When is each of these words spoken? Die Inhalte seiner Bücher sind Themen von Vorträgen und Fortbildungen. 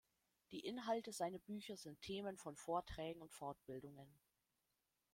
Die 0.49 0.61
Inhalte 0.65 1.13
seiner 1.13 1.37
Bücher 1.37 1.77
sind 1.77 2.01
Themen 2.01 2.35
von 2.39 2.55
Vorträgen 2.55 3.21
und 3.21 3.35
Fortbildungen. 3.35 4.09